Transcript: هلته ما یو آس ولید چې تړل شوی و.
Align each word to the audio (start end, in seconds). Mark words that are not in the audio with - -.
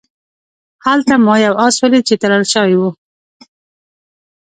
هلته 0.85 1.13
ما 1.25 1.35
یو 1.45 1.53
آس 1.65 1.75
ولید 1.83 2.03
چې 2.09 2.15
تړل 2.21 2.43
شوی 2.53 2.75
و. 2.77 2.81